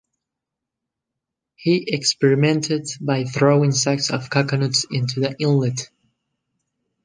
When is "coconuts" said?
4.31-4.83